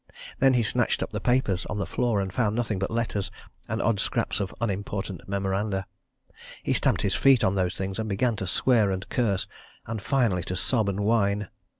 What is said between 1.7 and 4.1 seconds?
the floor and found nothing but letters, and odd